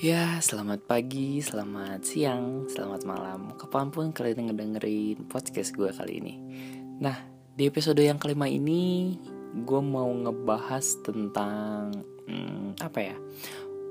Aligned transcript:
Ya, 0.00 0.40
selamat 0.40 0.88
pagi, 0.88 1.44
selamat 1.44 2.08
siang, 2.08 2.64
selamat 2.72 3.04
malam. 3.04 3.52
Kapan 3.52 3.92
pun 3.92 4.16
kalian 4.16 4.48
ngedengerin 4.48 5.28
podcast 5.28 5.76
gue 5.76 5.92
kali 5.92 6.24
ini. 6.24 6.34
Nah, 7.04 7.20
di 7.52 7.68
episode 7.68 8.00
yang 8.00 8.16
kelima 8.16 8.48
ini 8.48 9.12
Gue 9.60 9.84
mau 9.84 10.08
ngebahas 10.08 11.04
tentang 11.04 11.92
hmm, 12.24 12.80
Apa 12.80 13.12
ya? 13.12 13.16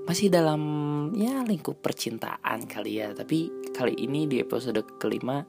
Masih 0.09 0.33
dalam 0.33 0.61
ya 1.13 1.45
lingkup 1.45 1.77
percintaan 1.77 2.65
kali 2.65 3.05
ya. 3.05 3.13
Tapi 3.13 3.69
kali 3.69 3.93
ini 4.01 4.25
di 4.25 4.41
episode 4.41 4.81
kelima 4.97 5.45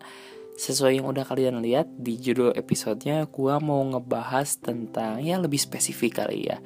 Sesuai 0.60 1.00
yang 1.00 1.08
udah 1.08 1.24
kalian 1.24 1.64
lihat 1.64 1.88
di 1.96 2.20
judul 2.20 2.52
episodenya 2.52 3.24
Gue 3.32 3.56
mau 3.64 3.80
ngebahas 3.80 4.60
tentang 4.60 5.24
ya 5.24 5.40
lebih 5.40 5.56
spesifik 5.56 6.20
kali 6.20 6.52
ya 6.52 6.60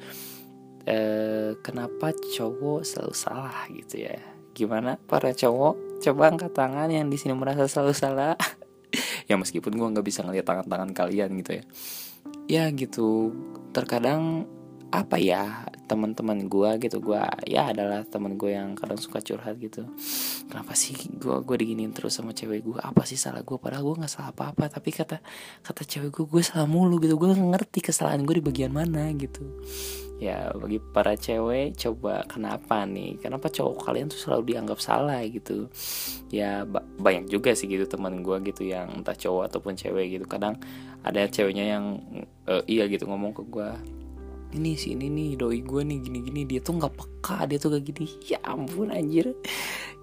eh, 0.85 1.57
kenapa 1.59 2.13
cowok 2.13 2.85
selalu 2.85 3.15
salah 3.17 3.65
gitu 3.73 4.05
ya? 4.05 4.17
Gimana 4.55 4.95
para 4.95 5.33
cowok? 5.33 5.99
Coba 6.01 6.31
angkat 6.31 6.53
tangan 6.53 6.87
yang 6.87 7.09
di 7.09 7.17
sini 7.17 7.33
merasa 7.35 7.65
selalu 7.65 7.93
salah. 7.93 8.35
Ya 9.25 9.35
meskipun 9.35 9.73
gue 9.75 9.87
nggak 9.91 10.05
bisa 10.05 10.21
ngeliat 10.21 10.45
tangan-tangan 10.45 10.93
kalian 10.93 11.33
gitu 11.41 11.51
ya. 11.59 11.63
Ya 12.45 12.63
gitu 12.71 13.33
terkadang 13.73 14.45
apa 14.95 15.19
ya 15.19 15.67
teman-teman 15.85 16.49
gue 16.49 16.69
gitu. 16.87 16.97
Gue 17.03 17.21
ya 17.45 17.69
adalah 17.69 18.01
teman 18.07 18.39
gue 18.39 18.55
yang 18.55 18.73
kadang 18.73 18.97
suka 18.97 19.21
curhat 19.21 19.59
gitu. 19.61 19.85
Kenapa 20.49 20.73
sih 20.73 20.95
gue 20.95 21.37
gue 21.43 21.55
diginin 21.59 21.93
terus 21.93 22.17
sama 22.17 22.31
cewek 22.33 22.65
gue 22.65 22.79
apa 22.81 23.03
sih 23.05 23.19
salah 23.19 23.43
gue 23.45 23.57
padahal 23.59 23.85
gue 23.85 23.95
nggak 24.01 24.11
salah 24.11 24.33
apa 24.33 24.51
apa 24.53 24.65
tapi 24.71 24.89
kata 24.89 25.21
kata 25.61 25.81
cewek 25.85 26.09
gue 26.15 26.25
gue 26.25 26.43
salah 26.43 26.65
mulu 26.65 26.97
gitu. 27.03 27.19
Gue 27.19 27.35
ngerti 27.35 27.85
kesalahan 27.85 28.23
gue 28.25 28.41
di 28.41 28.43
bagian 28.43 28.73
mana 28.73 29.11
gitu. 29.13 29.45
Ya 30.15 30.47
bagi 30.55 30.79
para 30.79 31.19
cewek 31.19 31.75
coba 31.75 32.23
kenapa 32.23 32.87
nih? 32.87 33.19
Kenapa 33.19 33.51
cowok 33.51 33.83
kalian 33.83 34.07
tuh 34.07 34.15
selalu 34.15 34.55
dianggap 34.55 34.79
salah 34.79 35.19
gitu? 35.27 35.67
Ya 36.31 36.63
banyak 37.03 37.27
juga 37.27 37.51
sih 37.51 37.67
gitu 37.67 37.83
teman 37.83 38.23
gue 38.23 38.37
gitu 38.47 38.63
yang 38.63 39.03
entah 39.03 39.13
cowok 39.15 39.51
ataupun 39.51 39.75
cewek 39.75 40.15
gitu. 40.15 40.25
Kadang 40.25 40.55
ada 41.03 41.27
ceweknya 41.27 41.77
yang 41.77 41.99
uh, 42.47 42.63
iya 42.65 42.87
gitu 42.87 43.05
ngomong 43.05 43.35
ke 43.35 43.43
gue 43.45 43.69
ini 44.55 44.79
sih 44.79 44.95
ini 44.95 45.11
nih 45.11 45.29
doi 45.35 45.59
gue 45.59 45.81
nih 45.83 45.99
gini 45.99 46.19
gini 46.23 46.41
dia 46.47 46.63
tuh 46.63 46.79
nggak 46.79 46.95
peka 46.95 47.45
dia 47.51 47.59
tuh 47.59 47.75
kayak 47.75 47.85
gini. 47.91 48.07
Ya 48.31 48.39
ampun 48.41 48.89
anjir. 48.89 49.35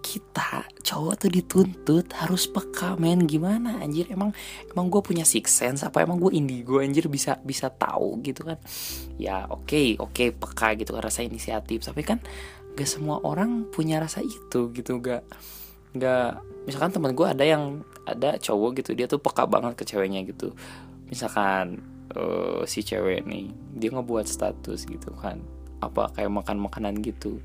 Kita 0.02 0.66
cowok 0.82 1.14
tuh 1.26 1.30
dituntut 1.32 2.06
harus 2.20 2.44
peka 2.46 3.00
men. 3.00 3.24
Gimana 3.24 3.80
anjir? 3.80 4.12
Emang 4.12 4.36
emang 4.68 4.86
gue 4.92 5.00
punya 5.00 5.24
six 5.24 5.50
sense? 5.50 5.80
Apa 5.82 6.04
emang 6.04 6.20
gue 6.20 6.36
indigo 6.36 6.78
anjir? 6.78 7.08
Bisa 7.08 7.40
bisa 7.40 7.72
tahu 7.72 8.20
gitu 8.20 8.44
kan? 8.44 8.60
Ya 9.16 9.48
oke 9.48 9.64
okay, 9.66 9.86
oke 9.96 10.12
okay, 10.12 10.28
peka 10.30 10.76
gitu 10.76 10.92
kan 10.92 11.02
rasa 11.08 11.24
inisiatif. 11.24 11.82
Tapi 11.82 12.02
kan 12.04 12.20
gak 12.72 12.88
semua 12.88 13.20
orang 13.24 13.68
punya 13.68 14.00
rasa 14.00 14.24
itu 14.24 14.72
gitu 14.72 14.96
gak 15.04 15.28
gak 15.92 16.40
misalkan 16.64 16.88
teman 16.88 17.12
gue 17.12 17.26
ada 17.28 17.44
yang 17.44 17.84
ada 18.08 18.40
cowok 18.40 18.80
gitu 18.80 18.96
dia 18.96 19.04
tuh 19.04 19.20
peka 19.20 19.44
banget 19.44 19.76
ke 19.78 19.84
ceweknya 19.86 20.24
gitu. 20.24 20.56
Misalkan 21.12 21.91
uh, 22.16 22.62
si 22.68 22.84
cewek 22.84 23.24
nih 23.26 23.52
dia 23.76 23.90
ngebuat 23.92 24.28
status 24.28 24.84
gitu 24.88 25.12
kan. 25.18 25.40
Apa 25.82 26.12
kayak 26.14 26.30
makan 26.30 26.62
makanan 26.62 27.02
gitu. 27.02 27.42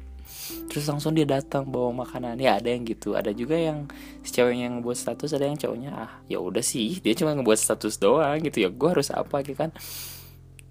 Terus 0.68 0.86
langsung 0.92 1.16
dia 1.16 1.24
datang 1.24 1.64
bawa 1.68 2.04
makanan. 2.04 2.38
Ya 2.38 2.59
ada 2.59 2.68
yang 2.68 2.84
gitu. 2.84 3.16
Ada 3.16 3.32
juga 3.32 3.56
yang 3.56 3.88
si 4.22 4.36
ceweknya 4.36 4.70
yang 4.70 4.80
ngebuat 4.80 4.98
status 5.00 5.34
ada 5.34 5.48
yang 5.48 5.58
cowoknya 5.58 5.92
ah 5.96 6.12
ya 6.28 6.38
udah 6.44 6.62
sih 6.62 7.00
dia 7.00 7.16
cuma 7.16 7.34
ngebuat 7.34 7.59
status 7.59 7.98
doang 7.98 8.44
gitu. 8.44 8.64
Ya 8.64 8.70
gue 8.70 8.90
harus 8.92 9.09
apa 9.09 9.42
gitu 9.42 9.56
kan. 9.56 9.72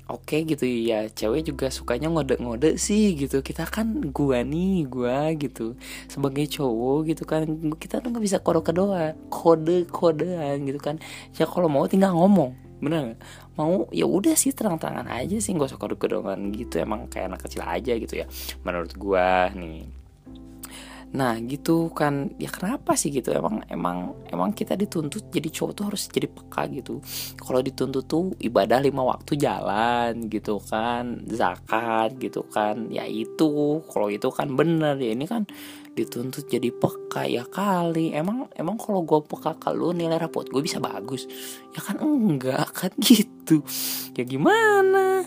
Oke 0.07 0.47
gitu 0.47 0.63
ya 0.63 1.11
cewek 1.11 1.51
juga 1.51 1.67
sukanya 1.67 2.07
ngode-ngode 2.07 2.79
sih 2.79 3.19
gitu. 3.19 3.43
Kita 3.43 3.67
kan 3.67 4.15
gua 4.15 4.47
nih 4.47 4.87
gua 4.87 5.35
gitu. 5.35 5.75
Sebagai 6.07 6.47
cowok 6.47 7.11
gitu 7.11 7.27
kan 7.27 7.43
kita 7.75 7.99
tuh 7.99 8.15
nggak 8.15 8.23
bisa 8.23 8.39
kode 8.39 8.63
kode 9.27 9.77
kodean 9.91 10.63
gitu 10.63 10.79
kan. 10.79 11.03
Ya 11.35 11.51
kalau 11.51 11.67
mau 11.67 11.91
tinggal 11.91 12.15
ngomong 12.15 12.66
bener 12.77 13.17
gak? 13.17 13.21
mau 13.57 13.89
ya 13.89 14.05
udah 14.05 14.37
sih 14.37 14.53
terang-terangan 14.53 15.09
aja 15.09 15.37
sih 15.41 15.57
nggak 15.57 15.73
usah 15.73 15.81
kode-kodean 15.81 16.53
gitu 16.53 16.77
emang 16.81 17.09
kayak 17.09 17.33
anak 17.33 17.41
kecil 17.49 17.65
aja 17.65 17.93
gitu 17.97 18.15
ya 18.21 18.27
menurut 18.63 18.93
gua 19.01 19.49
nih 19.57 19.89
nah 21.17 21.33
gitu 21.41 21.89
kan. 21.97 22.37
Ya 22.37 22.53
kenapa 22.53 22.93
sih 22.93 23.09
gitu? 23.09 23.33
Emang 23.33 23.65
emang 23.73 24.13
emang 24.29 24.53
kita 24.53 24.77
dituntut 24.77 25.33
jadi 25.33 25.49
cowok 25.49 25.73
tuh 25.73 25.85
harus 25.89 26.03
jadi 26.13 26.29
peka 26.29 26.69
gitu. 26.77 27.01
Kalau 27.41 27.65
dituntut 27.65 28.05
tuh 28.05 28.37
ibadah 28.37 28.85
lima 28.85 29.01
waktu 29.01 29.41
jalan 29.41 30.29
gitu 30.29 30.61
kan 30.61 31.25
zakat 31.33 32.21
gitu 32.21 32.45
kan. 32.45 32.93
Ya 32.93 33.09
itu. 33.09 33.81
Kalau 33.89 34.13
itu 34.13 34.29
kan 34.29 34.53
bener. 34.53 35.01
Ya 35.01 35.17
ini 35.17 35.25
kan 35.25 35.49
dituntut 35.97 36.53
jadi 36.53 36.69
peka. 36.69 37.25
Ya 37.25 37.49
kali. 37.49 38.13
Emang 38.13 38.53
emang 38.53 38.77
kalau 38.77 39.01
gue 39.01 39.25
peka 39.25 39.57
ke 39.57 39.73
lu 39.73 39.97
nilai 39.97 40.21
rapot 40.21 40.45
gue 40.45 40.61
bisa 40.61 40.77
bagus? 40.85 41.25
Ya 41.73 41.81
kan 41.81 41.97
enggak. 42.05 42.69
Kan 42.77 42.93
gitu. 43.01 43.65
Ya 44.13 44.29
gimana? 44.29 45.25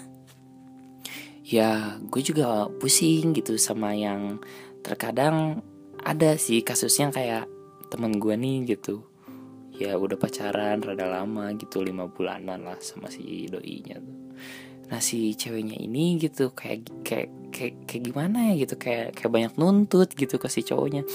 Ya 1.50 1.98
gue 1.98 2.22
juga 2.22 2.70
pusing 2.78 3.34
gitu 3.34 3.58
sama 3.58 3.98
yang 3.98 4.38
terkadang 4.86 5.66
ada 6.04 6.36
sih 6.40 6.64
kasusnya 6.64 7.12
kayak 7.12 7.46
temen 7.90 8.18
gue 8.22 8.36
nih 8.38 8.78
gitu. 8.78 9.04
Ya 9.80 9.96
udah 9.96 10.20
pacaran 10.20 10.84
rada 10.84 11.08
lama 11.08 11.56
gitu 11.56 11.82
lima 11.82 12.12
bulanan 12.12 12.68
lah 12.68 12.78
sama 12.84 13.08
si 13.08 13.48
doinya 13.48 13.98
tuh. 13.98 14.18
Nah 14.90 15.00
si 15.00 15.38
ceweknya 15.38 15.78
ini 15.78 16.18
gitu 16.18 16.52
kayak 16.52 16.90
kayak 17.06 17.30
kayak 17.54 17.74
kayak 17.86 18.04
gimana 18.10 18.52
ya 18.52 18.66
gitu 18.66 18.76
kayak 18.76 19.14
kayak 19.14 19.32
banyak 19.32 19.54
nuntut 19.56 20.10
gitu 20.18 20.42
ke 20.42 20.50
si 20.50 20.66
cowoknya. 20.66 21.06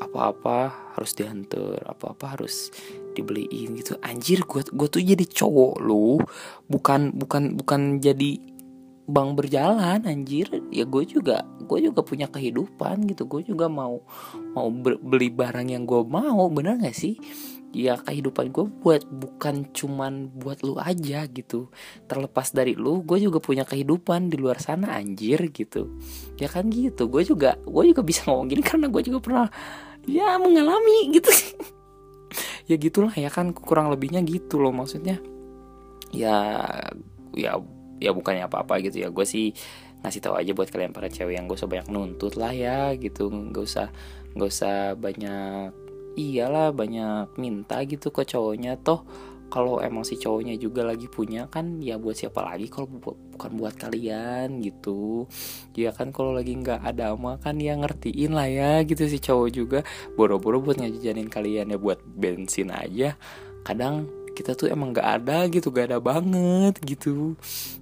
Apa-apa 0.00 0.96
harus 0.96 1.12
diantar 1.12 1.84
apa-apa 1.84 2.40
harus 2.40 2.72
dibeliin 3.12 3.76
gitu. 3.76 4.00
Anjir 4.00 4.48
gue 4.48 4.64
gue 4.64 4.88
tuh 4.88 5.04
jadi 5.04 5.24
cowok 5.28 5.74
lu 5.84 6.18
bukan 6.66 7.12
bukan 7.14 7.54
bukan 7.54 8.00
jadi 8.00 8.40
bang 9.08 9.32
berjalan 9.32 10.04
anjir 10.04 10.52
ya 10.68 10.84
gue 10.84 11.04
juga 11.08 11.48
gue 11.68 11.84
juga 11.84 12.00
punya 12.00 12.26
kehidupan 12.32 13.04
gitu. 13.12 13.28
Gue 13.28 13.44
juga 13.44 13.68
mau 13.68 14.00
mau 14.56 14.72
beli 14.72 15.28
barang 15.28 15.68
yang 15.68 15.84
gue 15.84 16.00
mau 16.08 16.48
bener 16.48 16.80
gak 16.80 16.96
sih? 16.96 17.20
Ya 17.76 18.00
kehidupan 18.00 18.48
gue 18.48 18.64
buat 18.80 19.04
bukan 19.04 19.68
cuman 19.76 20.32
buat 20.32 20.64
lu 20.64 20.80
aja 20.80 21.28
gitu. 21.28 21.68
Terlepas 22.08 22.56
dari 22.56 22.72
lu 22.72 23.04
gue 23.04 23.20
juga 23.20 23.38
punya 23.44 23.68
kehidupan 23.68 24.32
di 24.32 24.40
luar 24.40 24.56
sana 24.64 24.96
anjir 24.96 25.52
gitu. 25.52 25.92
Ya 26.40 26.48
kan 26.48 26.72
gitu 26.72 27.12
gue 27.12 27.22
juga 27.28 27.60
gue 27.60 27.84
juga 27.92 28.00
bisa 28.00 28.24
ngomong 28.24 28.48
gini 28.48 28.64
karena 28.64 28.88
gue 28.88 29.02
juga 29.04 29.20
pernah 29.20 29.46
ya 30.08 30.40
mengalami 30.40 31.12
gitu. 31.12 31.28
Ya 32.68 32.76
gitulah 32.76 33.16
ya 33.16 33.32
kan 33.32 33.56
kurang 33.56 33.88
lebihnya 33.88 34.20
gitu 34.28 34.60
loh 34.60 34.68
maksudnya. 34.68 35.16
Ya 36.12 36.68
ya 37.32 37.56
ya 37.98 38.10
bukannya 38.14 38.46
apa-apa 38.46 38.82
gitu 38.82 39.04
ya. 39.04 39.08
Gue 39.10 39.26
sih 39.28 39.54
ngasih 40.02 40.22
tahu 40.22 40.38
aja 40.38 40.54
buat 40.54 40.70
kalian 40.70 40.94
para 40.94 41.10
cewek 41.10 41.34
yang 41.34 41.50
gak 41.50 41.58
usah 41.58 41.70
banyak 41.70 41.88
nuntut 41.90 42.34
lah 42.38 42.54
ya 42.54 42.94
gitu. 42.94 43.30
Nggak 43.30 43.64
usah 43.66 43.86
nggak 44.38 44.48
usah 44.48 44.94
banyak 44.94 45.70
iyalah 46.18 46.74
banyak 46.74 47.34
minta 47.38 47.82
gitu 47.86 48.10
ke 48.10 48.22
cowoknya. 48.26 48.78
Toh 48.78 49.02
kalau 49.48 49.80
emang 49.80 50.04
si 50.04 50.20
cowoknya 50.20 50.60
juga 50.60 50.84
lagi 50.84 51.08
punya 51.08 51.48
kan 51.48 51.80
ya 51.80 51.96
buat 51.96 52.12
siapa 52.12 52.44
lagi 52.44 52.68
kalau 52.68 52.84
bu 52.84 53.16
bukan 53.34 53.50
buat 53.56 53.74
kalian 53.80 54.60
gitu. 54.60 55.24
Ya 55.72 55.90
kan 55.96 56.12
kalau 56.12 56.36
lagi 56.36 56.52
nggak 56.52 56.84
ada 56.84 57.16
mah 57.16 57.40
kan 57.40 57.56
ya 57.56 57.72
ngertiin 57.80 58.36
lah 58.36 58.44
ya 58.44 58.84
gitu 58.84 59.08
si 59.08 59.16
cowok 59.16 59.48
juga. 59.48 59.80
Boro-boro 60.14 60.60
buat 60.60 60.76
ngajajanin 60.76 61.32
kalian 61.32 61.72
ya 61.72 61.78
buat 61.80 62.04
bensin 62.04 62.68
aja. 62.70 63.16
Kadang 63.64 64.17
kita 64.38 64.54
tuh 64.54 64.70
emang 64.70 64.94
gak 64.94 65.18
ada 65.18 65.50
gitu 65.50 65.74
gak 65.74 65.90
ada 65.90 65.98
banget 65.98 66.78
gitu. 66.86 67.34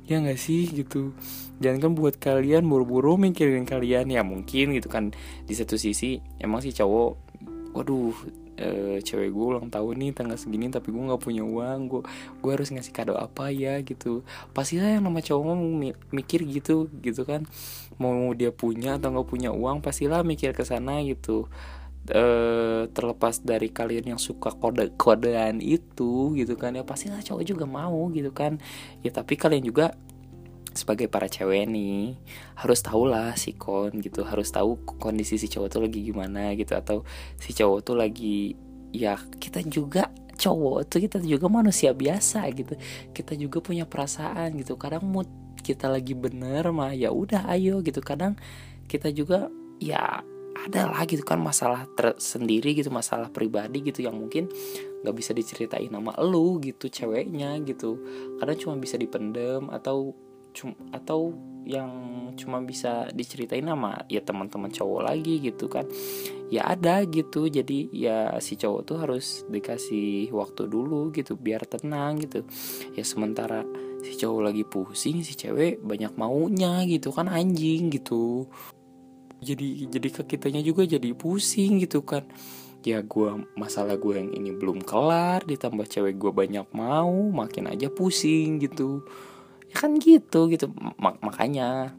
Ya 0.08 0.24
gak 0.24 0.40
sih 0.40 0.72
gitu. 0.72 1.12
Jangan 1.60 1.78
kan 1.84 1.92
buat 1.92 2.16
kalian 2.16 2.64
buru-buru 2.64 3.20
mikirin 3.20 3.68
kalian. 3.68 4.08
Ya 4.08 4.24
mungkin 4.24 4.72
gitu 4.72 4.88
kan 4.88 5.12
di 5.44 5.52
satu 5.52 5.76
sisi 5.76 6.24
emang 6.40 6.64
si 6.64 6.72
cowok 6.72 7.12
waduh 7.76 8.16
e, 8.56 8.98
cewek 9.04 9.36
gue 9.36 9.46
ulang 9.52 9.68
tahun 9.68 10.00
nih 10.00 10.10
tanggal 10.16 10.40
segini 10.40 10.72
tapi 10.72 10.88
gue 10.88 11.02
nggak 11.04 11.20
punya 11.20 11.44
uang 11.44 11.92
gue 11.92 12.02
gue 12.40 12.50
harus 12.56 12.72
ngasih 12.72 12.96
kado 12.96 13.12
apa 13.20 13.52
ya? 13.52 13.76
Gitu. 13.84 14.24
Pastilah 14.56 14.96
yang 14.96 15.04
nama 15.04 15.20
cowok 15.20 15.52
mikir 16.08 16.40
gitu 16.48 16.88
gitu 17.04 17.28
kan. 17.28 17.44
Mau 18.00 18.32
dia 18.32 18.48
punya 18.48 18.96
atau 18.96 19.12
nggak 19.12 19.28
punya 19.28 19.52
uang 19.52 19.84
pastilah 19.84 20.24
mikir 20.24 20.56
ke 20.56 20.64
sana 20.64 21.04
gitu 21.04 21.52
uh, 22.12 22.86
terlepas 22.92 23.42
dari 23.42 23.72
kalian 23.72 24.16
yang 24.16 24.20
suka 24.20 24.52
kode-kodean 24.54 25.58
itu 25.62 26.36
gitu 26.36 26.54
kan 26.54 26.76
ya 26.76 26.84
pasti 26.86 27.10
lah 27.10 27.22
cowok 27.22 27.44
juga 27.46 27.64
mau 27.64 28.10
gitu 28.12 28.30
kan. 28.30 28.58
Ya 29.02 29.10
tapi 29.10 29.34
kalian 29.38 29.64
juga 29.64 29.96
sebagai 30.76 31.08
para 31.08 31.24
cewek 31.24 31.64
nih 31.72 32.20
harus 32.60 32.84
tahu 32.84 33.08
lah 33.08 33.32
si 33.32 33.56
kon 33.56 33.96
gitu 34.04 34.28
harus 34.28 34.52
tahu 34.52 34.76
kondisi 35.00 35.40
si 35.40 35.48
cowok 35.48 35.68
tuh 35.72 35.80
lagi 35.88 36.04
gimana 36.04 36.52
gitu 36.52 36.76
atau 36.76 37.00
si 37.40 37.56
cowok 37.56 37.80
tuh 37.80 37.96
lagi 37.96 38.52
ya 38.92 39.16
kita 39.40 39.64
juga 39.64 40.12
cowok 40.36 40.92
tuh 40.92 41.00
kita 41.00 41.18
juga 41.24 41.48
manusia 41.48 41.96
biasa 41.96 42.44
gitu. 42.52 42.76
Kita 43.16 43.32
juga 43.34 43.64
punya 43.64 43.88
perasaan 43.88 44.54
gitu 44.60 44.76
kadang 44.76 45.08
mood 45.08 45.26
kita 45.64 45.90
lagi 45.90 46.12
bener 46.14 46.70
mah 46.70 46.92
ya 46.92 47.10
udah 47.10 47.48
ayo 47.56 47.80
gitu. 47.80 48.04
Kadang 48.04 48.36
kita 48.86 49.10
juga 49.10 49.48
ya 49.80 50.22
ada 50.56 50.88
lah 50.88 51.04
gitu 51.04 51.20
kan 51.20 51.36
masalah 51.36 51.84
tersendiri 51.92 52.72
gitu 52.72 52.88
masalah 52.88 53.28
pribadi 53.28 53.84
gitu 53.84 54.00
yang 54.06 54.16
mungkin 54.16 54.48
nggak 55.04 55.16
bisa 55.16 55.36
diceritain 55.36 55.92
sama 55.92 56.16
lu 56.24 56.58
gitu 56.64 56.88
ceweknya 56.88 57.60
gitu. 57.62 58.00
Karena 58.40 58.54
cuma 58.56 58.74
bisa 58.80 58.96
dipendem 58.96 59.68
atau 59.68 60.16
cum 60.56 60.72
atau 60.88 61.36
yang 61.68 61.90
cuma 62.38 62.62
bisa 62.64 63.10
diceritain 63.12 63.66
sama 63.66 64.06
ya 64.08 64.24
teman-teman 64.24 64.72
cowok 64.72 65.00
lagi 65.04 65.42
gitu 65.42 65.68
kan. 65.68 65.84
Ya 66.48 66.64
ada 66.64 67.02
gitu 67.04 67.50
jadi 67.50 67.90
ya 67.92 68.18
si 68.38 68.56
cowok 68.56 68.80
tuh 68.86 68.96
harus 69.02 69.42
dikasih 69.50 70.32
waktu 70.32 70.70
dulu 70.70 71.12
gitu 71.12 71.36
biar 71.36 71.68
tenang 71.68 72.22
gitu. 72.22 72.46
Ya 72.96 73.04
sementara 73.04 73.66
si 74.00 74.14
cowok 74.16 74.42
lagi 74.46 74.62
pusing 74.62 75.26
si 75.26 75.34
cewek 75.34 75.82
banyak 75.82 76.14
maunya 76.14 76.86
gitu 76.86 77.10
kan 77.10 77.26
anjing 77.26 77.90
gitu 77.90 78.46
jadi 79.46 79.86
jadi 79.86 80.08
ke 80.10 80.22
kitanya 80.26 80.58
juga 80.66 80.82
jadi 80.82 81.14
pusing 81.14 81.78
gitu 81.78 82.02
kan. 82.02 82.26
Ya 82.82 83.02
gue 83.02 83.46
masalah 83.54 83.94
gue 83.98 84.14
yang 84.18 84.30
ini 84.34 84.50
belum 84.50 84.82
kelar 84.82 85.46
ditambah 85.46 85.86
cewek 85.86 86.18
gue 86.18 86.32
banyak 86.34 86.66
mau 86.74 87.14
makin 87.30 87.70
aja 87.70 87.86
pusing 87.86 88.58
gitu. 88.58 89.06
Ya 89.70 89.86
kan 89.86 89.94
gitu 90.02 90.50
gitu. 90.50 90.74
Mak 90.98 91.22
makanya 91.22 91.94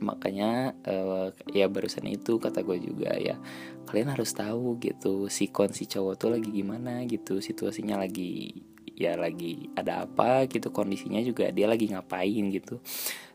makanya 0.00 0.72
uh, 0.88 1.28
ya 1.52 1.68
barusan 1.68 2.08
itu 2.08 2.40
kata 2.40 2.64
gue 2.64 2.80
juga 2.80 3.12
ya 3.20 3.36
kalian 3.84 4.16
harus 4.16 4.32
tahu 4.32 4.80
gitu 4.80 5.28
si 5.28 5.52
kon 5.52 5.70
si 5.76 5.84
cowok 5.84 6.14
tuh 6.16 6.30
lagi 6.32 6.48
gimana 6.48 7.04
gitu 7.04 7.38
situasinya 7.44 8.00
lagi 8.00 8.64
ya 8.96 9.16
lagi 9.16 9.68
ada 9.76 10.08
apa 10.08 10.48
gitu 10.48 10.72
kondisinya 10.72 11.20
juga 11.20 11.48
dia 11.52 11.68
lagi 11.68 11.88
ngapain 11.88 12.52
gitu 12.52 12.80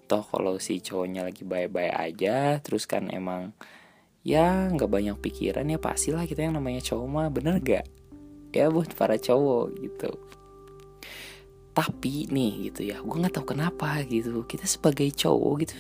toh 0.06 0.24
kalau 0.25 0.62
si 0.62 0.80
cowoknya 0.80 1.25
lagi 1.25 1.42
baik-baik 1.42 1.94
aja 1.94 2.62
terus 2.62 2.86
kan 2.86 3.10
emang 3.10 3.52
ya 4.25 4.69
nggak 4.74 4.90
banyak 4.90 5.18
pikiran 5.22 5.69
ya 5.69 5.78
pastilah 5.78 6.25
kita 6.25 6.50
yang 6.50 6.57
namanya 6.57 6.81
cowok 6.81 7.07
mah 7.10 7.30
bener 7.30 7.62
gak 7.62 7.86
ya 8.56 8.72
buat 8.72 8.90
para 8.96 9.19
cowok 9.19 9.66
gitu. 9.84 10.12
Tapi 11.75 12.31
nih 12.31 12.72
gitu 12.72 12.88
ya 12.88 13.04
gue 13.04 13.18
nggak 13.19 13.36
tahu 13.36 13.52
kenapa 13.52 14.00
gitu. 14.07 14.48
Kita 14.48 14.63
sebagai 14.63 15.12
cowok 15.12 15.54
gitu 15.68 15.75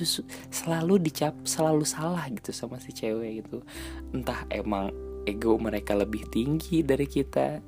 selalu 0.51 0.99
dicap 0.99 1.33
selalu 1.47 1.87
salah 1.87 2.27
gitu 2.27 2.51
sama 2.51 2.83
si 2.83 2.91
cewek 2.91 3.47
gitu. 3.47 3.63
Entah 4.11 4.43
emang 4.51 4.91
ego 5.23 5.55
mereka 5.55 5.95
lebih 5.95 6.27
tinggi 6.27 6.83
dari 6.83 7.07
kita. 7.07 7.63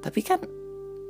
Tapi 0.00 0.20
kan 0.24 0.40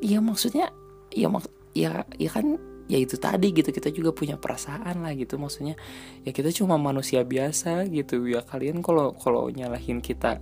ya 0.03 0.19
maksudnya 0.19 0.75
ya 1.15 1.31
mak 1.31 1.47
ya 1.71 2.03
ya 2.19 2.31
kan 2.35 2.59
ya 2.87 2.99
itu 3.03 3.19
tadi 3.19 3.51
gitu 3.51 3.75
kita 3.75 3.91
juga 3.91 4.15
punya 4.15 4.39
perasaan 4.39 5.03
lah 5.03 5.13
gitu. 5.15 5.39
Maksudnya 5.39 5.75
ya 6.23 6.31
kita 6.31 6.51
cuma 6.55 6.79
manusia 6.79 7.23
biasa 7.27 7.87
gitu. 7.91 8.27
Ya 8.27 8.43
kalian 8.43 8.83
kalau 8.83 9.15
kalau 9.19 9.51
nyalahin 9.51 9.99
kita 10.03 10.39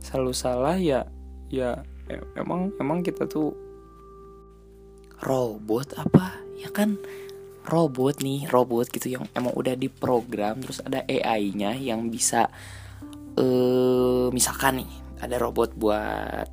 selalu 0.00 0.32
salah 0.32 0.78
ya 0.78 1.06
ya 1.50 1.82
emang 2.38 2.70
emang 2.78 3.02
kita 3.02 3.26
tuh 3.26 3.54
robot 5.22 5.98
apa? 5.98 6.38
Ya 6.58 6.70
kan 6.70 6.98
robot 7.66 8.24
nih 8.24 8.48
robot 8.48 8.88
gitu 8.88 9.12
yang 9.12 9.28
emang 9.36 9.52
udah 9.52 9.76
diprogram 9.76 10.64
terus 10.64 10.80
ada 10.80 11.04
AI-nya 11.04 11.76
yang 11.76 12.08
bisa 12.08 12.48
eh 13.36 14.26
misalkan 14.32 14.82
nih 14.82 14.90
ada 15.20 15.36
robot 15.36 15.76
buat 15.76 16.48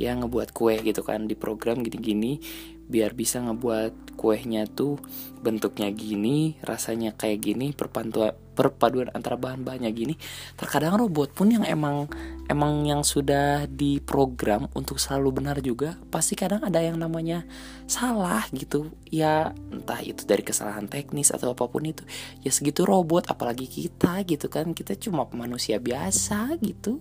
ya 0.00 0.14
ngebuat 0.16 0.56
kue 0.56 0.80
gitu 0.80 1.04
kan 1.04 1.28
diprogram 1.28 1.84
gini-gini 1.84 2.40
biar 2.88 3.12
bisa 3.12 3.44
ngebuat 3.44 4.16
kuehnya 4.18 4.66
tuh 4.66 4.98
bentuknya 5.38 5.94
gini 5.94 6.58
rasanya 6.66 7.14
kayak 7.14 7.46
gini 7.46 7.70
perpaduan 7.70 8.34
perpaduan 8.58 9.06
antara 9.14 9.38
bahan-bahannya 9.38 9.86
gini. 9.94 10.18
Terkadang 10.58 10.98
robot 10.98 11.30
pun 11.30 11.54
yang 11.54 11.62
emang 11.62 12.10
emang 12.50 12.82
yang 12.82 13.06
sudah 13.06 13.70
diprogram 13.70 14.66
untuk 14.74 14.98
selalu 14.98 15.38
benar 15.38 15.62
juga 15.62 15.94
pasti 16.10 16.34
kadang 16.34 16.66
ada 16.66 16.82
yang 16.82 16.98
namanya 16.98 17.46
salah 17.86 18.42
gitu. 18.50 18.90
Ya 19.06 19.54
entah 19.70 20.02
itu 20.02 20.26
dari 20.26 20.42
kesalahan 20.42 20.90
teknis 20.90 21.30
atau 21.30 21.54
apa 21.54 21.70
pun 21.70 21.86
itu. 21.86 22.02
Ya 22.42 22.50
segitu 22.50 22.82
robot 22.82 23.30
apalagi 23.30 23.70
kita 23.70 24.26
gitu 24.26 24.50
kan. 24.50 24.74
Kita 24.74 24.98
cuma 24.98 25.30
manusia 25.30 25.78
biasa 25.78 26.58
gitu. 26.58 26.98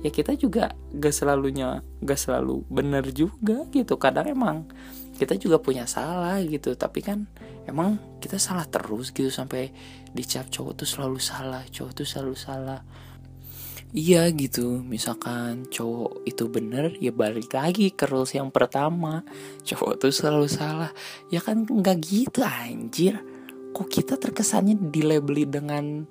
Ya 0.00 0.08
kita 0.08 0.32
juga 0.40 0.72
gak 0.96 1.12
selalunya 1.12 1.84
gak 2.00 2.16
selalu 2.16 2.64
benar 2.72 3.04
juga 3.12 3.68
gitu. 3.76 4.00
Kadang 4.00 4.32
emang 4.32 4.64
kita 5.14 5.38
juga 5.38 5.62
punya 5.62 5.86
salah 5.86 6.42
gitu. 6.42 6.74
Tapi 6.74 7.00
kan 7.00 7.24
emang 7.64 8.18
kita 8.20 8.36
salah 8.36 8.66
terus 8.68 9.14
gitu 9.14 9.30
sampai 9.32 9.72
dicap 10.12 10.46
cowok 10.52 10.84
tuh 10.84 10.88
selalu 10.88 11.18
salah 11.18 11.62
cowok 11.70 11.92
tuh 12.02 12.06
selalu 12.06 12.36
salah. 12.36 12.80
Iya 13.94 14.26
gitu 14.34 14.82
misalkan 14.82 15.70
cowok 15.70 16.26
itu 16.26 16.50
bener 16.50 16.98
ya 16.98 17.14
balik 17.14 17.54
lagi 17.54 17.94
ke 17.94 18.10
rules 18.10 18.34
yang 18.34 18.50
pertama. 18.50 19.22
Cowok 19.62 20.02
tuh 20.02 20.10
selalu 20.10 20.50
salah. 20.50 20.90
Ya 21.30 21.38
kan 21.38 21.62
nggak 21.62 22.02
gitu 22.02 22.42
anjir. 22.42 23.22
Kok 23.70 23.86
kita 23.86 24.18
terkesannya 24.18 24.90
dilabeli 24.90 25.46
dengan 25.46 26.10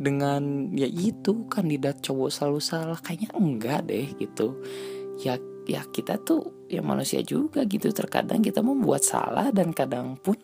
dengan 0.00 0.72
ya 0.72 0.88
itu 0.88 1.44
kandidat 1.52 2.00
cowok 2.00 2.32
selalu 2.32 2.60
salah. 2.64 2.98
Kayaknya 3.04 3.30
enggak 3.36 3.80
deh 3.84 4.08
gitu. 4.16 4.56
Ya 5.20 5.36
ya 5.70 5.86
kita 5.86 6.18
tuh 6.18 6.66
ya 6.66 6.82
manusia 6.82 7.22
juga 7.22 7.62
gitu. 7.62 7.94
Terkadang 7.94 8.42
kita 8.42 8.58
membuat 8.58 9.06
salah 9.06 9.54
dan 9.54 9.70
kadang 9.70 10.18
pun 10.18 10.34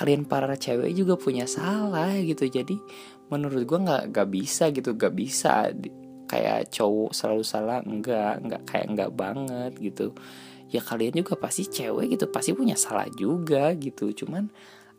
kalian 0.00 0.24
para 0.24 0.56
cewek 0.56 0.96
juga 0.96 1.20
punya 1.20 1.44
salah 1.44 2.16
gitu. 2.16 2.48
Jadi 2.48 2.80
menurut 3.28 3.68
gue 3.68 3.76
nggak 3.76 4.16
nggak 4.16 4.28
bisa 4.32 4.72
gitu. 4.72 4.96
Nggak 4.96 5.12
bisa 5.12 5.68
kayak 6.24 6.72
cowok 6.72 7.12
selalu 7.12 7.44
salah. 7.44 7.78
Enggak 7.84 8.40
enggak 8.40 8.62
kayak 8.64 8.86
enggak 8.88 9.10
banget 9.12 9.72
gitu. 9.76 10.16
Ya 10.72 10.80
kalian 10.80 11.20
juga 11.20 11.36
pasti 11.36 11.68
cewek 11.68 12.16
gitu. 12.16 12.32
Pasti 12.32 12.56
punya 12.56 12.80
salah 12.80 13.06
juga 13.12 13.76
gitu. 13.76 14.16
Cuman 14.16 14.48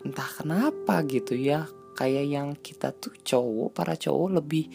entah 0.05 0.29
kenapa 0.37 1.01
gitu 1.09 1.33
ya 1.33 1.65
kayak 1.97 2.25
yang 2.29 2.49
kita 2.57 2.93
tuh 2.93 3.13
cowok 3.25 3.73
para 3.73 3.93
cowok 3.97 4.41
lebih 4.41 4.69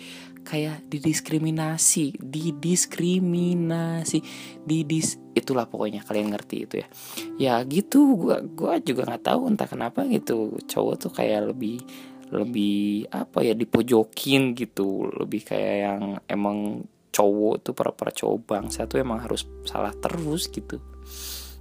kayak 0.47 0.87
didiskriminasi 0.87 2.23
didiskriminasi 2.23 4.19
didis 4.63 5.19
itulah 5.35 5.67
pokoknya 5.67 6.07
kalian 6.07 6.31
ngerti 6.31 6.57
itu 6.65 6.75
ya. 6.81 6.89
Ya 7.37 7.55
gitu 7.67 8.15
gua 8.15 8.39
gua 8.41 8.79
juga 8.79 9.05
nggak 9.11 9.25
tahu 9.27 9.51
entah 9.51 9.67
kenapa 9.67 10.07
gitu. 10.07 10.55
Cowok 10.65 10.95
tuh 10.97 11.13
kayak 11.13 11.51
lebih 11.51 11.83
lebih 12.31 13.11
apa 13.11 13.43
ya 13.43 13.53
dipojokin 13.59 14.55
gitu. 14.55 15.11
Lebih 15.11 15.43
kayak 15.43 15.77
yang 15.83 16.03
emang 16.31 16.87
cowok 17.11 17.55
tuh 17.65 17.75
para 17.75 17.91
para 17.91 18.13
cowok 18.15 18.39
bangsa 18.47 18.87
tuh 18.87 19.03
emang 19.03 19.19
harus 19.21 19.45
salah 19.67 19.93
terus 19.93 20.49
gitu. 20.49 20.79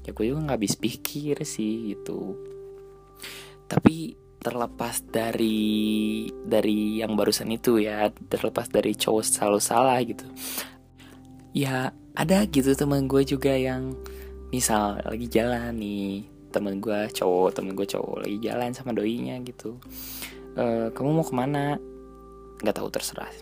Ya 0.06 0.14
gue 0.14 0.26
juga 0.30 0.46
nggak 0.46 0.58
habis 0.62 0.76
pikir 0.78 1.42
sih 1.42 1.98
gitu. 1.98 2.38
Tapi 3.66 4.25
terlepas 4.46 5.02
dari 5.10 6.30
dari 6.46 7.02
yang 7.02 7.18
barusan 7.18 7.50
itu 7.50 7.82
ya 7.82 8.14
terlepas 8.30 8.70
dari 8.70 8.94
cowok 8.94 9.26
selalu 9.26 9.58
salah 9.58 9.98
gitu. 10.06 10.22
Ya 11.58 11.90
ada 12.14 12.46
gitu 12.46 12.78
teman 12.78 13.10
gue 13.10 13.26
juga 13.26 13.58
yang 13.58 13.98
misal 14.54 15.02
lagi 15.02 15.26
jalan 15.26 15.74
nih 15.82 16.30
temen 16.54 16.78
gue 16.78 17.10
cowok 17.10 17.58
temen 17.58 17.74
gue 17.74 17.90
cowok 17.90 18.22
lagi 18.22 18.38
jalan 18.38 18.70
sama 18.78 18.94
doinya 18.94 19.42
gitu. 19.42 19.82
E, 20.54 20.94
kamu 20.94 21.10
mau 21.10 21.26
ke 21.26 21.34
mana? 21.34 21.82
Nggak 22.62 22.76
tahu 22.78 22.90
terserah. 22.94 23.34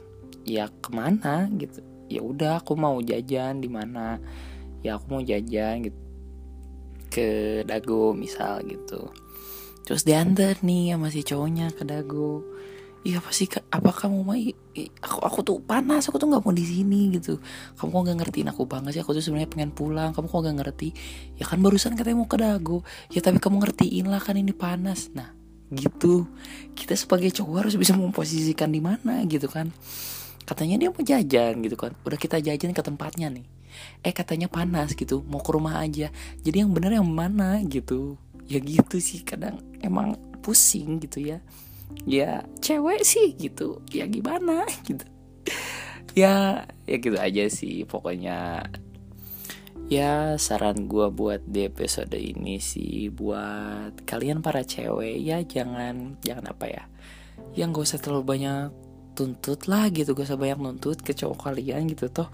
Ya 0.48 0.72
ke 0.72 0.88
mana 0.96 1.52
gitu. 1.60 1.84
Ya 2.08 2.24
udah 2.24 2.64
aku 2.64 2.80
mau 2.80 2.96
jajan 3.04 3.60
di 3.60 3.68
mana? 3.68 4.24
Ya 4.80 4.96
aku 4.96 5.20
mau 5.20 5.22
jajan 5.22 5.84
gitu 5.84 6.00
ke 7.14 7.62
dago 7.70 8.10
misal 8.18 8.66
gitu 8.66 9.14
terus 9.84 10.08
diantar 10.08 10.64
nih 10.64 10.96
sama 10.96 11.08
si 11.12 11.22
cowoknya 11.24 11.72
ke 11.76 11.84
dago. 11.84 12.44
Iya 13.04 13.20
pasti 13.20 13.52
apa 13.68 13.92
kamu 13.92 14.18
mau 14.24 14.32
aku 15.04 15.18
aku 15.28 15.40
tuh 15.44 15.60
panas 15.60 16.08
aku 16.08 16.16
tuh 16.24 16.32
nggak 16.32 16.40
mau 16.40 16.56
di 16.56 16.64
sini 16.64 17.12
gitu. 17.12 17.36
Kamu 17.76 17.92
kok 17.92 18.02
nggak 18.08 18.18
ngertiin 18.24 18.48
aku 18.48 18.64
banget 18.64 18.96
sih? 18.96 19.02
Aku 19.04 19.12
tuh 19.12 19.20
sebenarnya 19.20 19.52
pengen 19.52 19.76
pulang. 19.76 20.16
Kamu 20.16 20.32
kok 20.32 20.40
nggak 20.40 20.58
ngerti? 20.64 20.90
Ya 21.36 21.44
kan 21.44 21.60
barusan 21.60 22.00
katanya 22.00 22.24
mau 22.24 22.32
ke 22.32 22.40
dago. 22.40 22.88
Ya 23.12 23.20
tapi 23.20 23.44
kamu 23.44 23.60
ngertiin 23.60 24.08
lah 24.08 24.24
kan 24.24 24.40
ini 24.40 24.56
panas. 24.56 25.12
Nah 25.12 25.36
gitu. 25.76 26.32
Kita 26.72 26.96
sebagai 26.96 27.28
cowok 27.36 27.68
harus 27.68 27.76
bisa 27.76 27.92
memposisikan 27.92 28.72
di 28.72 28.80
mana 28.80 29.20
gitu 29.28 29.52
kan. 29.52 29.68
Katanya 30.48 30.80
dia 30.80 30.88
mau 30.88 31.04
jajan 31.04 31.60
gitu 31.60 31.76
kan. 31.76 31.92
Udah 32.08 32.16
kita 32.16 32.40
jajan 32.40 32.72
ke 32.72 32.80
tempatnya 32.80 33.28
nih. 33.28 33.44
Eh 34.00 34.16
katanya 34.16 34.48
panas 34.48 34.96
gitu. 34.96 35.28
Mau 35.28 35.44
ke 35.44 35.52
rumah 35.52 35.84
aja. 35.84 36.08
Jadi 36.40 36.64
yang 36.64 36.72
bener 36.72 36.96
yang 36.96 37.08
mana 37.08 37.60
gitu 37.68 38.16
ya 38.48 38.60
gitu 38.60 39.00
sih 39.00 39.24
kadang 39.24 39.60
emang 39.80 40.16
pusing 40.44 41.00
gitu 41.00 41.34
ya. 41.34 41.40
Ya 42.04 42.44
cewek 42.60 43.06
sih 43.08 43.36
gitu. 43.40 43.80
Ya 43.92 44.06
gimana 44.10 44.68
gitu. 44.88 45.06
Ya 46.14 46.66
ya 46.86 46.98
gitu 47.00 47.18
aja 47.18 47.48
sih 47.48 47.88
pokoknya. 47.88 48.68
Ya 49.92 50.40
saran 50.40 50.88
gue 50.88 51.12
buat 51.12 51.44
di 51.44 51.68
episode 51.68 52.16
ini 52.16 52.58
sih 52.58 53.12
buat 53.12 54.08
kalian 54.08 54.40
para 54.40 54.64
cewek 54.64 55.20
ya 55.20 55.44
jangan 55.44 56.18
jangan 56.24 56.56
apa 56.56 56.66
ya 56.72 56.84
yang 57.54 57.76
gak 57.76 57.86
usah 57.86 58.00
terlalu 58.02 58.26
banyak 58.38 58.74
tuntut 59.14 59.70
lah 59.70 59.92
gitu. 59.94 60.18
Gak 60.18 60.34
usah 60.34 60.40
banyak 60.40 60.60
nuntut 60.60 61.00
ke 61.06 61.14
cowok 61.14 61.52
kalian 61.52 61.86
gitu 61.92 62.10
toh 62.10 62.30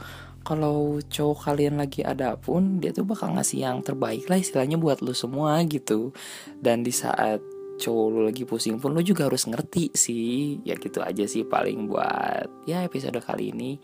kalau 0.50 0.98
cowok 0.98 1.46
kalian 1.46 1.78
lagi 1.78 2.02
ada 2.02 2.34
pun 2.34 2.82
dia 2.82 2.90
tuh 2.90 3.06
bakal 3.06 3.38
ngasih 3.38 3.70
yang 3.70 3.86
terbaik 3.86 4.26
lah 4.26 4.42
istilahnya 4.42 4.82
buat 4.82 5.06
lu 5.06 5.14
semua 5.14 5.62
gitu. 5.70 6.10
Dan 6.58 6.82
di 6.82 6.90
saat 6.90 7.38
cowok 7.78 8.08
lu 8.10 8.20
lagi 8.26 8.50
pusing 8.50 8.82
pun 8.82 8.98
lu 8.98 9.06
juga 9.06 9.30
harus 9.30 9.46
ngerti 9.46 9.94
sih. 9.94 10.58
Ya 10.66 10.74
gitu 10.74 11.06
aja 11.06 11.30
sih 11.30 11.46
paling 11.46 11.86
buat 11.86 12.50
ya 12.66 12.82
episode 12.82 13.22
kali 13.22 13.54
ini. 13.54 13.78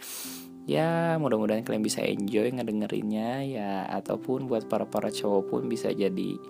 Ya 0.66 1.22
mudah-mudahan 1.22 1.62
kalian 1.62 1.86
bisa 1.86 2.02
enjoy 2.02 2.50
ngedengerinnya 2.50 3.46
ya. 3.46 3.86
Ataupun 3.86 4.50
buat 4.50 4.66
para 4.66 4.90
para 4.90 5.14
cowok 5.14 5.54
pun 5.54 5.62
bisa 5.70 5.94
jadi 5.94 6.42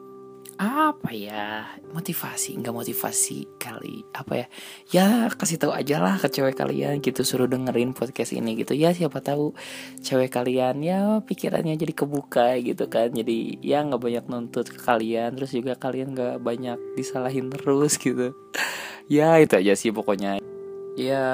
apa 0.55 1.11
ya? 1.11 1.67
Motivasi 1.91 2.55
nggak 2.59 2.75
motivasi 2.75 3.59
kali 3.59 4.07
apa 4.15 4.33
ya? 4.43 4.47
Ya 4.91 5.05
kasih 5.31 5.59
tahu 5.59 5.75
aja 5.75 5.99
lah 5.99 6.15
ke 6.15 6.31
cewek 6.31 6.55
kalian 6.55 7.03
gitu 7.03 7.27
suruh 7.27 7.47
dengerin 7.47 7.91
podcast 7.91 8.31
ini 8.31 8.55
gitu. 8.55 8.71
Ya 8.71 8.95
siapa 8.95 9.19
tahu 9.19 9.51
cewek 9.99 10.31
kalian 10.31 10.79
ya 10.79 11.19
pikirannya 11.23 11.75
jadi 11.75 11.93
kebuka 11.93 12.55
gitu 12.63 12.87
kan. 12.87 13.11
Jadi 13.11 13.59
ya 13.59 13.83
nggak 13.83 13.99
banyak 13.99 14.25
nuntut 14.31 14.71
ke 14.71 14.79
kalian 14.79 15.35
terus 15.35 15.51
juga 15.51 15.75
kalian 15.75 16.15
nggak 16.15 16.39
banyak 16.39 16.79
disalahin 16.95 17.51
terus 17.51 17.99
gitu. 18.05 18.31
Ya 19.11 19.35
itu 19.43 19.59
aja 19.59 19.75
sih 19.75 19.91
pokoknya. 19.91 20.39
Ya 20.95 21.27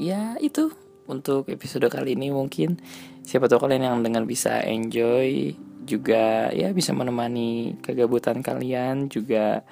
ya 0.00 0.40
itu 0.40 0.72
untuk 1.04 1.52
episode 1.52 1.86
kali 1.92 2.16
ini 2.16 2.32
mungkin. 2.32 2.80
Siapa 3.26 3.50
tahu 3.50 3.66
kalian 3.66 3.84
yang 3.90 3.98
dengan 4.06 4.22
bisa 4.24 4.62
enjoy 4.62 5.58
juga 5.86 6.50
ya 6.50 6.74
bisa 6.74 6.90
menemani 6.90 7.78
kegabutan 7.80 8.42
kalian 8.42 9.06
juga 9.06 9.62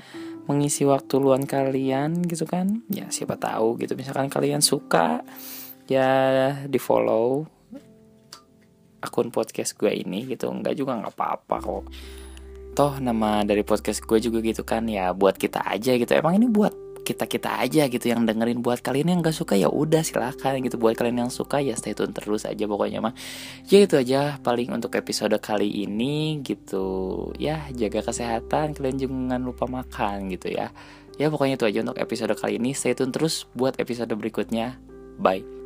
mengisi 0.47 0.87
waktu 0.87 1.19
luang 1.19 1.45
kalian 1.45 2.23
gitu 2.25 2.47
kan. 2.47 2.87
Ya 2.89 3.11
siapa 3.11 3.35
tahu 3.35 3.83
gitu. 3.83 3.99
Misalkan 3.99 4.31
kalian 4.31 4.63
suka 4.63 5.27
ya 5.91 6.09
di 6.65 6.79
follow 6.79 7.45
akun 9.03 9.29
podcast 9.35 9.75
gue 9.77 9.93
ini 9.93 10.25
gitu. 10.31 10.49
Enggak 10.49 10.79
juga 10.79 10.97
nggak 10.97 11.15
apa-apa 11.19 11.57
kok. 11.61 11.85
Toh 12.75 12.95
nama 12.99 13.43
dari 13.47 13.63
podcast 13.63 14.03
gue 14.03 14.19
juga 14.19 14.39
gitu 14.43 14.63
kan 14.63 14.87
ya 14.87 15.11
buat 15.11 15.35
kita 15.35 15.67
aja 15.67 15.99
gitu. 15.99 16.11
Emang 16.15 16.39
ini 16.39 16.47
buat 16.47 16.84
kita 17.05 17.29
kita 17.29 17.61
aja 17.61 17.85
gitu 17.87 18.09
yang 18.09 18.25
dengerin. 18.25 18.65
Buat 18.65 18.81
kalian 18.81 19.13
yang 19.13 19.21
gak 19.21 19.37
suka 19.37 19.55
ya 19.55 19.69
udah 19.69 20.01
silahkan 20.01 20.57
gitu. 20.59 20.81
Buat 20.81 20.97
kalian 20.97 21.29
yang 21.29 21.31
suka 21.31 21.61
ya 21.61 21.77
stay 21.77 21.93
tune 21.93 22.17
terus 22.17 22.49
aja 22.49 22.65
pokoknya 22.65 23.05
mah. 23.05 23.15
Ya 23.69 23.85
itu 23.85 24.01
aja 24.01 24.41
paling 24.41 24.73
untuk 24.73 24.97
episode 24.97 25.37
kali 25.39 25.69
ini 25.85 26.41
gitu. 26.41 27.31
Ya 27.37 27.69
jaga 27.77 28.01
kesehatan. 28.01 28.73
Kalian 28.73 28.97
jangan 28.97 29.41
lupa 29.45 29.69
makan 29.69 30.33
gitu 30.33 30.51
ya. 30.51 30.73
Ya 31.21 31.31
pokoknya 31.31 31.61
itu 31.61 31.69
aja 31.69 31.79
untuk 31.85 32.01
episode 32.01 32.35
kali 32.35 32.57
ini. 32.57 32.73
Stay 32.73 32.97
tune 32.97 33.13
terus 33.13 33.45
buat 33.53 33.77
episode 33.79 34.11
berikutnya. 34.17 34.81
Bye 35.21 35.64